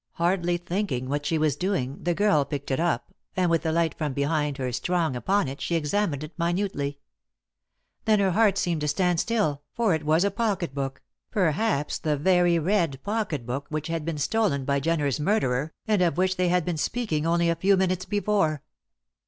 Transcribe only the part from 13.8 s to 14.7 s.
had been stolen